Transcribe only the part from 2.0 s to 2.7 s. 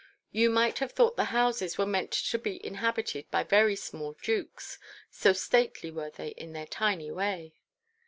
to be